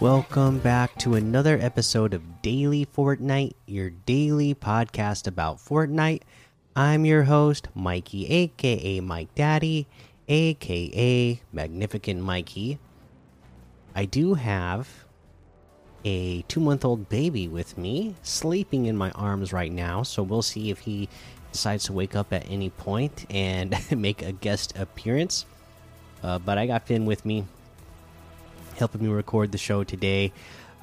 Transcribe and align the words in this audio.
Welcome 0.00 0.60
back 0.60 0.96
to 0.98 1.16
another 1.16 1.58
episode 1.60 2.14
of 2.14 2.40
Daily 2.40 2.86
Fortnite, 2.86 3.54
your 3.66 3.90
daily 3.90 4.54
podcast 4.54 5.26
about 5.26 5.58
Fortnite. 5.58 6.22
I'm 6.76 7.04
your 7.04 7.24
host, 7.24 7.66
Mikey, 7.74 8.26
aka 8.28 9.00
Mike 9.00 9.34
Daddy, 9.34 9.88
aka 10.28 11.40
Magnificent 11.52 12.22
Mikey. 12.22 12.78
I 13.96 14.04
do 14.04 14.34
have 14.34 14.88
a 16.04 16.42
two 16.42 16.60
month 16.60 16.84
old 16.84 17.08
baby 17.08 17.48
with 17.48 17.76
me 17.76 18.14
sleeping 18.22 18.86
in 18.86 18.96
my 18.96 19.10
arms 19.10 19.52
right 19.52 19.72
now, 19.72 20.04
so 20.04 20.22
we'll 20.22 20.42
see 20.42 20.70
if 20.70 20.78
he 20.78 21.08
decides 21.52 21.84
to 21.84 21.92
wake 21.92 22.14
up 22.14 22.32
at 22.32 22.48
any 22.50 22.70
point 22.70 23.26
and 23.30 23.76
make 23.96 24.22
a 24.22 24.32
guest 24.32 24.76
appearance. 24.78 25.46
Uh, 26.22 26.38
but 26.38 26.58
I 26.58 26.66
got 26.66 26.86
Finn 26.86 27.06
with 27.06 27.24
me 27.24 27.44
helping 28.76 29.02
me 29.02 29.08
record 29.08 29.52
the 29.52 29.58
show 29.58 29.84
today, 29.84 30.32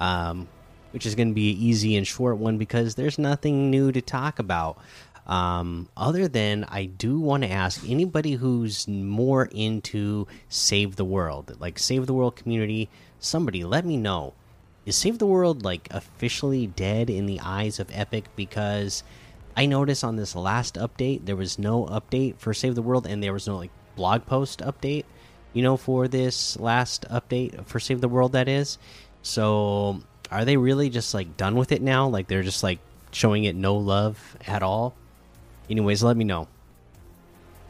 um, 0.00 0.48
which 0.92 1.06
is 1.06 1.14
going 1.14 1.28
to 1.28 1.34
be 1.34 1.50
an 1.52 1.58
easy 1.58 1.96
and 1.96 2.06
short 2.06 2.36
one 2.36 2.58
because 2.58 2.94
there's 2.94 3.18
nothing 3.18 3.70
new 3.70 3.90
to 3.92 4.00
talk 4.00 4.38
about. 4.38 4.78
Um, 5.26 5.88
other 5.96 6.28
than 6.28 6.64
I 6.64 6.84
do 6.84 7.18
want 7.18 7.42
to 7.42 7.50
ask 7.50 7.82
anybody 7.88 8.34
who's 8.34 8.86
more 8.86 9.46
into 9.46 10.28
Save 10.48 10.94
the 10.96 11.04
World, 11.04 11.56
like 11.58 11.80
Save 11.80 12.06
the 12.06 12.14
World 12.14 12.36
community, 12.36 12.88
somebody 13.18 13.64
let 13.64 13.84
me 13.84 13.96
know. 13.96 14.34
Is 14.84 14.94
Save 14.94 15.18
the 15.18 15.26
World 15.26 15.64
like 15.64 15.88
officially 15.90 16.68
dead 16.68 17.10
in 17.10 17.26
the 17.26 17.40
eyes 17.40 17.80
of 17.80 17.90
Epic? 17.92 18.26
Because 18.36 19.02
I 19.56 19.66
noticed 19.66 20.04
on 20.04 20.16
this 20.16 20.36
last 20.36 20.74
update 20.74 21.24
there 21.24 21.36
was 21.36 21.58
no 21.58 21.86
update 21.86 22.38
for 22.38 22.52
Save 22.52 22.74
the 22.74 22.82
World 22.82 23.06
and 23.06 23.22
there 23.22 23.32
was 23.32 23.46
no 23.46 23.56
like 23.56 23.70
blog 23.96 24.26
post 24.26 24.60
update 24.60 25.04
you 25.56 25.62
know, 25.62 25.78
for 25.78 26.06
this 26.06 26.58
last 26.58 27.06
update 27.08 27.64
for 27.64 27.80
Save 27.80 28.02
the 28.02 28.08
World, 28.08 28.32
that 28.32 28.46
is. 28.46 28.76
So, 29.22 30.02
are 30.30 30.44
they 30.44 30.58
really 30.58 30.90
just 30.90 31.14
like 31.14 31.38
done 31.38 31.54
with 31.56 31.72
it 31.72 31.80
now? 31.80 32.08
Like, 32.08 32.28
they're 32.28 32.42
just 32.42 32.62
like 32.62 32.78
showing 33.10 33.44
it 33.44 33.56
no 33.56 33.74
love 33.74 34.36
at 34.46 34.62
all? 34.62 34.94
Anyways, 35.70 36.02
let 36.02 36.14
me 36.14 36.24
know. 36.24 36.46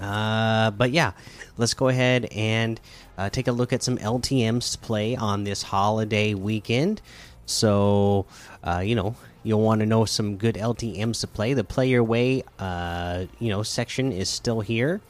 Uh, 0.00 0.72
but 0.72 0.90
yeah, 0.90 1.12
let's 1.58 1.74
go 1.74 1.86
ahead 1.86 2.24
and 2.32 2.80
uh, 3.16 3.30
take 3.30 3.46
a 3.46 3.52
look 3.52 3.72
at 3.72 3.84
some 3.84 3.98
LTMs 3.98 4.72
to 4.72 4.78
play 4.78 5.14
on 5.14 5.44
this 5.44 5.62
holiday 5.62 6.34
weekend. 6.34 7.00
So, 7.46 8.26
uh, 8.62 8.80
you 8.84 8.94
know, 8.94 9.14
you'll 9.44 9.62
want 9.62 9.80
to 9.80 9.86
know 9.86 10.04
some 10.04 10.36
good 10.36 10.56
LTMs 10.56 11.20
to 11.20 11.26
play. 11.28 11.54
The 11.54 11.64
Play 11.64 11.88
Your 11.88 12.04
Way, 12.04 12.42
uh, 12.58 13.26
you 13.38 13.48
know, 13.48 13.62
section 13.62 14.12
is 14.12 14.28
still 14.28 14.60
here. 14.60 15.00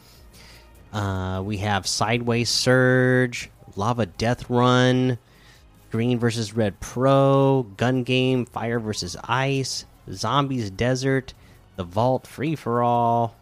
Uh, 0.93 1.43
we 1.45 1.59
have 1.59 1.87
Sideways 1.87 2.48
Surge, 2.48 3.51
Lava 3.75 4.06
Death 4.06 4.48
Run, 4.48 5.19
Green 5.91 6.19
versus 6.19 6.55
Red 6.55 6.78
Pro, 6.81 7.67
Gun 7.77 8.03
Game, 8.03 8.45
Fire 8.45 8.78
versus 8.78 9.17
Ice, 9.25 9.87
Zombies 10.11 10.71
Desert, 10.71 11.34
The 11.77 11.84
Vault 11.84 12.27
Free 12.27 12.55
for 12.55 12.83
All. 12.83 13.34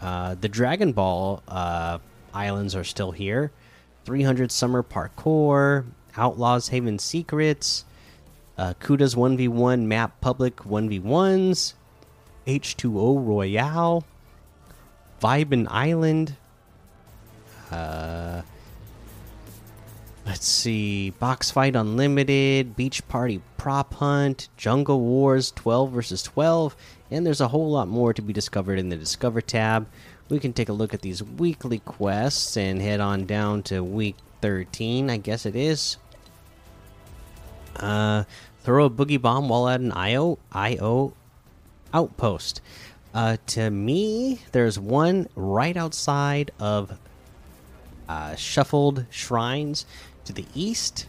Uh, 0.00 0.34
the 0.34 0.48
Dragon 0.48 0.92
Ball 0.92 1.42
uh, 1.48 1.98
islands 2.32 2.74
are 2.74 2.84
still 2.84 3.12
here. 3.12 3.50
300 4.04 4.50
Summer 4.50 4.82
Parkour, 4.82 5.84
Outlaws 6.16 6.68
Haven 6.68 6.98
Secrets, 6.98 7.84
uh, 8.58 8.74
Kuda's 8.80 9.14
1v1 9.14 9.84
Map 9.84 10.20
Public 10.20 10.56
1v1s, 10.56 11.74
H2O 12.46 13.26
Royale, 13.26 14.04
Vibin 15.22 15.66
Island, 15.70 16.36
uh, 17.70 18.42
let's 20.26 20.46
see. 20.46 21.10
Box 21.10 21.50
Fight 21.50 21.76
Unlimited, 21.76 22.76
Beach 22.76 23.06
Party 23.08 23.40
Prop 23.56 23.94
Hunt, 23.94 24.48
Jungle 24.56 25.00
Wars 25.00 25.52
12 25.52 25.90
versus 25.90 26.22
12, 26.22 26.76
and 27.10 27.26
there's 27.26 27.40
a 27.40 27.48
whole 27.48 27.70
lot 27.70 27.88
more 27.88 28.12
to 28.12 28.22
be 28.22 28.32
discovered 28.32 28.78
in 28.78 28.88
the 28.88 28.96
Discover 28.96 29.40
tab. 29.40 29.86
We 30.28 30.38
can 30.38 30.52
take 30.52 30.68
a 30.68 30.74
look 30.74 30.92
at 30.92 31.02
these 31.02 31.22
weekly 31.22 31.78
quests 31.80 32.56
and 32.56 32.80
head 32.80 33.00
on 33.00 33.24
down 33.24 33.62
to 33.64 33.82
week 33.82 34.16
13, 34.42 35.10
I 35.10 35.16
guess 35.16 35.46
it 35.46 35.56
is. 35.56 35.96
Uh, 37.78 38.24
throw 38.62 38.84
a 38.84 38.90
boogie 38.90 39.20
bomb 39.20 39.48
while 39.48 39.68
at 39.68 39.80
an 39.80 39.92
IO 39.92 40.38
IO 40.52 41.14
outpost. 41.94 42.60
Uh, 43.14 43.36
to 43.46 43.70
me, 43.70 44.40
there's 44.52 44.78
one 44.78 45.28
right 45.34 45.76
outside 45.76 46.50
of 46.60 46.98
uh, 48.08 48.34
shuffled 48.36 49.06
shrines 49.10 49.86
to 50.24 50.32
the 50.32 50.44
east. 50.54 51.06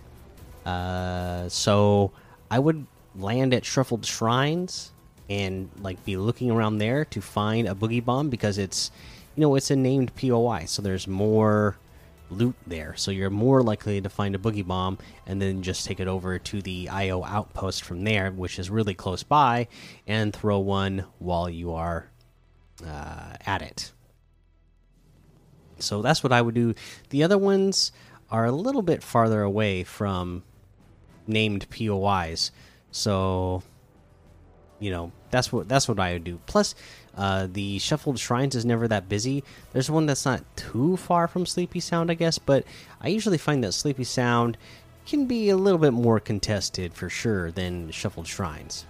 Uh, 0.66 1.50
so 1.50 2.12
I 2.50 2.60
would 2.60 2.86
land 3.16 3.54
at 3.54 3.66
shuffled 3.66 4.06
shrines 4.06 4.92
and 5.30 5.70
like 5.82 6.04
be 6.06 6.18
looking 6.18 6.50
around 6.50 6.78
there 6.78 7.06
to 7.06 7.22
find 7.22 7.68
a 7.68 7.76
boogie 7.76 8.04
bomb 8.04 8.30
because 8.30 8.58
it's 8.58 8.92
you 9.36 9.42
know 9.42 9.56
it's 9.56 9.72
a 9.72 9.76
named 9.76 10.16
POI, 10.16 10.66
so 10.66 10.82
there's 10.82 11.08
more 11.08 11.78
loot 12.30 12.56
there. 12.68 12.96
So 12.96 13.12
you're 13.12 13.30
more 13.30 13.62
likely 13.62 14.02
to 14.02 14.10
find 14.10 14.36
a 14.36 14.38
boogie 14.38 14.66
bomb 14.66 14.98
and 15.26 15.42
then 15.42 15.62
just 15.62 15.86
take 15.86 16.00
it 16.00 16.08
over 16.08 16.40
to 16.40 16.62
the 16.62 16.90
IO 16.90 17.24
outpost 17.24 17.84
from 17.84 18.04
there, 18.04 18.32
which 18.32 18.60
is 18.60 18.70
really 18.70 18.94
close 18.94 19.24
by, 19.24 19.68
and 20.08 20.34
throw 20.34 20.60
one 20.60 21.06
while 21.20 21.50
you 21.50 21.74
are 21.74 22.10
uh, 22.86 23.36
at 23.46 23.62
it. 23.62 23.92
So 25.80 26.02
that's 26.02 26.24
what 26.24 26.34
I 26.34 26.42
would 26.42 26.56
do. 26.56 26.74
The 27.10 27.24
other 27.24 27.38
ones 27.38 27.92
are 28.30 28.46
a 28.46 28.52
little 28.52 28.82
bit 28.82 29.02
farther 29.02 29.42
away 29.42 29.84
from 29.84 30.44
named 31.26 31.68
POIs. 31.70 32.52
So 32.92 33.64
you 34.80 34.92
know, 34.92 35.12
that's 35.30 35.52
what 35.52 35.68
that's 35.68 35.88
what 35.88 36.00
I 36.00 36.14
would 36.14 36.24
do. 36.24 36.40
Plus 36.46 36.74
uh, 37.16 37.48
the 37.52 37.80
shuffled 37.80 38.20
shrines 38.20 38.56
is 38.56 38.66
never 38.66 38.88
that 38.88 39.10
busy. 39.10 39.44
There's 39.74 39.92
one 39.92 40.06
that's 40.06 40.26
not 40.26 40.44
too 40.56 40.98
far 40.98 41.28
from 41.28 41.46
Sleepy 41.46 41.80
Sound, 41.80 42.10
I 42.10 42.14
guess, 42.14 42.40
but 42.40 42.64
I 43.02 43.10
usually 43.10 43.38
find 43.38 43.64
that 43.64 43.74
Sleepy 43.74 44.04
Sound 44.04 44.58
can 45.06 45.26
be 45.26 45.50
a 45.50 45.58
little 45.58 45.80
bit 45.80 45.94
more 45.94 46.20
contested 46.20 46.94
for 46.94 47.10
sure 47.10 47.52
than 47.52 47.92
shuffled 47.92 48.28
shrines. 48.28 48.86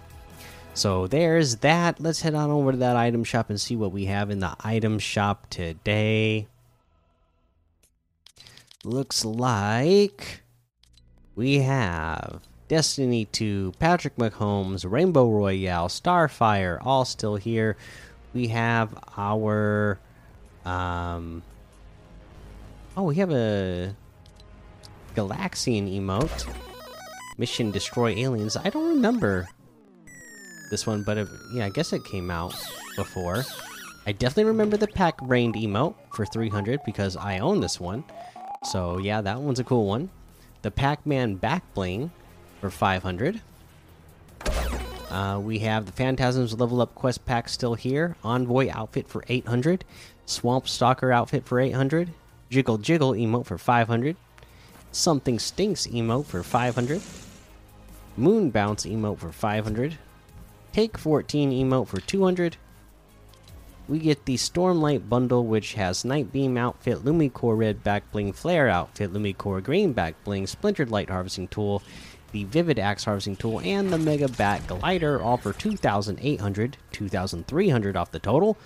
So 0.74 1.06
there's 1.06 1.56
that. 1.56 2.00
Let's 2.00 2.20
head 2.20 2.34
on 2.34 2.50
over 2.50 2.72
to 2.72 2.78
that 2.78 2.96
item 2.96 3.24
shop 3.24 3.50
and 3.50 3.60
see 3.60 3.76
what 3.76 3.92
we 3.92 4.04
have 4.06 4.30
in 4.30 4.38
the 4.38 4.54
item 4.60 4.98
shop 4.98 5.48
today. 5.50 6.46
Looks 8.84 9.24
like 9.24 10.42
we 11.34 11.58
have 11.58 12.40
Destiny 12.68 13.24
2, 13.26 13.74
Patrick 13.78 14.16
Mahomes, 14.16 14.88
Rainbow 14.88 15.28
Royale, 15.28 15.88
Starfire, 15.88 16.78
all 16.80 17.04
still 17.04 17.36
here. 17.36 17.76
We 18.32 18.48
have 18.48 18.94
our 19.16 19.98
um 20.64 21.42
Oh, 22.96 23.04
we 23.04 23.16
have 23.16 23.30
a 23.30 23.94
Galaxian 25.14 25.94
emote. 25.94 26.46
Mission 27.38 27.70
Destroy 27.70 28.10
Aliens. 28.16 28.56
I 28.56 28.68
don't 28.68 28.88
remember 28.88 29.48
this 30.70 30.86
one, 30.86 31.02
but 31.02 31.16
it, 31.16 31.28
yeah, 31.54 31.64
I 31.64 31.70
guess 31.70 31.92
it 31.92 32.04
came 32.04 32.30
out 32.30 32.54
before. 32.96 33.44
I 34.06 34.12
definitely 34.12 34.44
remember 34.44 34.76
the 34.76 34.86
Pack 34.86 35.18
Brained 35.22 35.54
emote 35.54 35.94
for 36.14 36.26
300 36.26 36.80
because 36.84 37.16
I 37.16 37.38
own 37.38 37.60
this 37.60 37.80
one. 37.80 38.04
So 38.64 38.98
yeah, 38.98 39.20
that 39.22 39.40
one's 39.40 39.58
a 39.58 39.64
cool 39.64 39.86
one. 39.86 40.10
The 40.62 40.70
Pac-Man 40.70 41.36
back 41.36 41.62
bling 41.72 42.10
for 42.60 42.70
500. 42.70 43.40
Uh, 45.10 45.40
we 45.42 45.58
have 45.60 45.86
the 45.86 45.92
Phantasms 45.92 46.58
level 46.58 46.80
up 46.80 46.94
quest 46.94 47.24
pack 47.26 47.48
still 47.48 47.74
here. 47.74 48.16
Envoy 48.22 48.70
outfit 48.70 49.08
for 49.08 49.24
800. 49.28 49.84
Swamp 50.26 50.68
Stalker 50.68 51.12
outfit 51.12 51.44
for 51.44 51.58
800. 51.58 52.10
Jiggle 52.48 52.78
Jiggle 52.78 53.12
emote 53.12 53.46
for 53.46 53.58
500. 53.58 54.16
Something 54.92 55.38
Stinks 55.38 55.86
emote 55.86 56.26
for 56.26 56.42
500. 56.42 57.02
Moon 58.16 58.50
Bounce 58.50 58.86
emote 58.86 59.18
for 59.18 59.32
500. 59.32 59.98
Take 60.72 60.96
14 60.96 61.50
emote 61.50 61.88
for 61.88 62.00
200 62.00 62.56
we 63.90 63.98
get 63.98 64.24
the 64.24 64.36
Stormlight 64.36 65.08
bundle, 65.08 65.44
which 65.44 65.74
has 65.74 66.04
Night 66.04 66.32
Beam 66.32 66.56
outfit, 66.56 66.98
Lumicore 66.98 67.58
red 67.58 67.82
back 67.82 68.10
bling, 68.12 68.32
Flare 68.32 68.68
outfit, 68.68 69.12
Lumicore 69.12 69.62
green 69.62 69.92
back 69.92 70.14
bling, 70.22 70.46
Splintered 70.46 70.92
Light 70.92 71.10
harvesting 71.10 71.48
tool, 71.48 71.82
the 72.32 72.44
Vivid 72.44 72.78
Axe 72.78 73.04
harvesting 73.04 73.36
tool, 73.36 73.60
and 73.60 73.92
the 73.92 73.98
Mega 73.98 74.28
Bat 74.28 74.66
glider, 74.66 75.20
all 75.20 75.36
for 75.36 75.52
2,800, 75.52 76.76
2,300 76.92 77.96
off 77.96 78.10
the 78.10 78.18
total. 78.18 78.56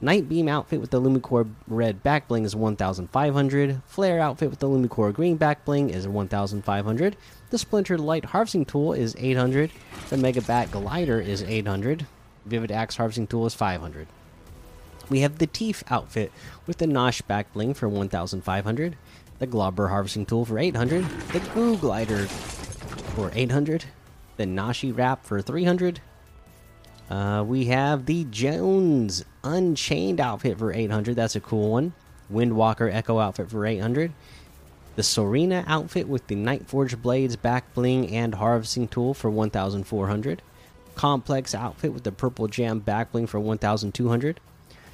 Night 0.00 0.28
Beam 0.28 0.48
outfit 0.48 0.80
with 0.80 0.90
the 0.90 1.00
Lumicore 1.00 1.50
red 1.66 2.04
back 2.04 2.28
bling 2.28 2.44
is 2.44 2.54
1,500. 2.54 3.82
Flare 3.84 4.20
outfit 4.20 4.48
with 4.48 4.60
the 4.60 4.68
Lumicore 4.68 5.12
green 5.12 5.36
back 5.36 5.64
bling 5.64 5.90
is 5.90 6.06
1,500. 6.06 7.16
The 7.50 7.58
Splintered 7.58 7.98
Light 7.98 8.26
harvesting 8.26 8.64
tool 8.64 8.92
is 8.92 9.16
800. 9.18 9.72
The 10.08 10.16
Mega 10.16 10.40
Bat 10.40 10.70
glider 10.70 11.20
is 11.20 11.42
800. 11.42 12.06
Vivid 12.46 12.70
Axe 12.70 12.96
harvesting 12.96 13.26
tool 13.26 13.46
is 13.46 13.54
500. 13.54 14.06
We 15.10 15.20
have 15.20 15.38
the 15.38 15.46
Teeth 15.46 15.82
outfit 15.90 16.30
with 16.66 16.78
the 16.78 16.86
Nosh 16.86 17.26
back 17.26 17.52
bling 17.52 17.74
for 17.74 17.88
1,500, 17.88 18.96
the 19.38 19.46
Globber 19.46 19.88
harvesting 19.88 20.26
tool 20.26 20.44
for 20.44 20.58
800, 20.58 21.04
the 21.32 21.40
Goo 21.54 21.76
glider 21.76 22.28
for 23.18 23.32
800. 23.34 23.84
The 24.36 24.46
Nashi 24.46 24.92
wrap 24.92 25.24
for 25.24 25.42
300. 25.42 26.00
Uh, 27.10 27.44
we 27.44 27.64
have 27.64 28.06
the 28.06 28.24
Jones 28.24 29.24
Unchained 29.42 30.20
outfit 30.20 30.56
for 30.56 30.72
800. 30.72 31.16
That's 31.16 31.34
a 31.34 31.40
cool 31.40 31.70
one. 31.70 31.94
Windwalker 32.32 32.92
Echo 32.92 33.18
outfit 33.18 33.50
for 33.50 33.66
800. 33.66 34.12
The 34.94 35.02
Sorana 35.02 35.64
outfit 35.66 36.06
with 36.06 36.28
the 36.28 36.36
Nightforge 36.36 37.00
blades, 37.02 37.34
back 37.34 37.74
bling, 37.74 38.08
and 38.14 38.36
harvesting 38.36 38.86
tool 38.86 39.14
for 39.14 39.30
1,400. 39.30 40.40
Complex 40.94 41.56
outfit 41.56 41.92
with 41.92 42.04
the 42.04 42.12
purple 42.12 42.46
jam 42.46 42.78
back 42.78 43.10
bling 43.10 43.26
for 43.26 43.40
1,200. 43.40 44.38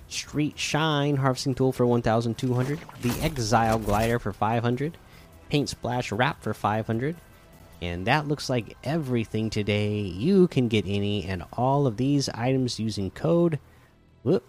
Street 0.08 0.58
Shine 0.58 1.16
harvesting 1.16 1.54
tool 1.54 1.72
for 1.72 1.84
1,200. 1.84 2.78
The 3.02 3.20
Exile 3.20 3.78
glider 3.78 4.18
for 4.18 4.32
500. 4.32 4.96
Paint 5.50 5.68
Splash 5.68 6.10
wrap 6.10 6.42
for 6.42 6.54
500. 6.54 7.16
And 7.84 8.06
that 8.06 8.26
looks 8.26 8.48
like 8.48 8.78
everything 8.82 9.50
today. 9.50 9.98
You 9.98 10.48
can 10.48 10.68
get 10.68 10.86
any 10.86 11.24
and 11.24 11.44
all 11.52 11.86
of 11.86 11.98
these 11.98 12.30
items 12.30 12.80
using 12.80 13.10
code 13.10 13.58
whoop, 14.22 14.44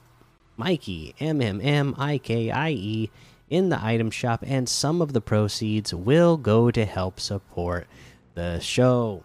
Mikey 0.56 1.16
M 1.20 1.42
M 1.42 1.60
M 1.62 1.96
I 1.98 2.18
K 2.18 2.50
I 2.50 2.70
E 2.70 3.12
in 3.50 3.70
the 3.70 3.84
item 3.84 4.10
shop, 4.10 4.44
and 4.48 4.70
some 4.70 5.02
of 5.02 5.12
the 5.12 5.22
proceeds 5.22 5.94
will 5.94 6.38
go 6.38 6.72
to 6.72 6.86
help 6.86 7.20
support 7.20 7.88
the 8.36 8.60
show. 8.60 9.24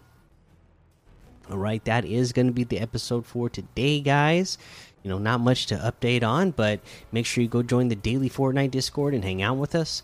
All 1.49 1.57
right, 1.57 1.83
that 1.85 2.03
is 2.03 2.33
going 2.33 2.47
to 2.47 2.53
be 2.53 2.65
the 2.65 2.79
episode 2.79 3.25
for 3.25 3.49
today, 3.49 4.01
guys. 4.01 4.57
You 5.03 5.09
know, 5.09 5.19
not 5.19 5.39
much 5.39 5.65
to 5.67 5.75
update 5.75 6.23
on, 6.23 6.51
but 6.51 6.81
make 7.11 7.25
sure 7.25 7.41
you 7.41 7.49
go 7.49 7.63
join 7.63 7.87
the 7.87 7.95
daily 7.95 8.29
Fortnite 8.29 8.71
Discord 8.71 9.13
and 9.13 9.23
hang 9.23 9.41
out 9.41 9.57
with 9.57 9.73
us. 9.73 10.03